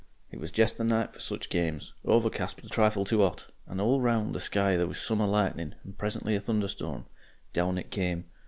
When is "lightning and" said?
5.27-5.95